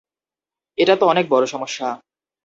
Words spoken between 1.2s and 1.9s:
বড় সমস্যা।